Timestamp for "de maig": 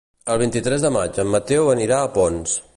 0.87-1.21